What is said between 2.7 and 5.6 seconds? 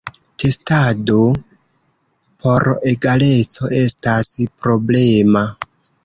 egaleco estas problema.